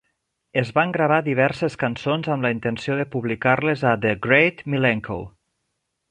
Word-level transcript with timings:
Es 0.59 0.69
van 0.77 0.93
gravar 0.93 1.17
diverses 1.27 1.75
cançons 1.83 2.29
amb 2.35 2.47
la 2.47 2.51
intenció 2.55 2.97
de 3.01 3.05
publicar-les 3.17 3.83
a 3.91 3.95
"The 4.07 4.15
Great 4.27 4.65
Milenko". 4.75 5.19